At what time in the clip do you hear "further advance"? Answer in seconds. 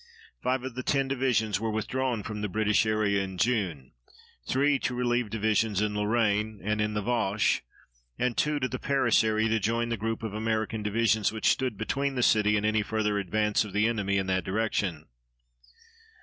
12.81-13.63